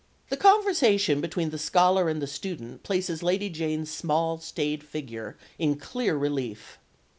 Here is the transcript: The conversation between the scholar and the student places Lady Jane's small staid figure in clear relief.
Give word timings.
The 0.29 0.35
conversation 0.35 1.21
between 1.21 1.51
the 1.51 1.59
scholar 1.59 2.09
and 2.09 2.19
the 2.19 2.25
student 2.25 2.81
places 2.81 3.21
Lady 3.21 3.51
Jane's 3.51 3.91
small 3.91 4.39
staid 4.39 4.83
figure 4.83 5.37
in 5.59 5.75
clear 5.75 6.17
relief. 6.17 6.79